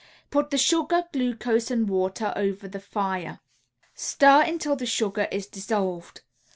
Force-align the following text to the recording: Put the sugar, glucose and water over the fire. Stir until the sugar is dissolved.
Put 0.31 0.49
the 0.49 0.57
sugar, 0.57 1.03
glucose 1.13 1.69
and 1.69 1.87
water 1.87 2.33
over 2.35 2.67
the 2.67 2.79
fire. 2.79 3.39
Stir 3.93 4.41
until 4.41 4.75
the 4.75 4.87
sugar 4.87 5.27
is 5.31 5.45
dissolved. 5.45 6.21